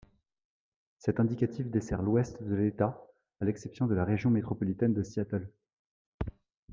[0.97, 3.05] Cet indicatif dessert l'Ouest de l'État
[3.39, 5.47] à l'exception de la région métropolitaine de Seattle.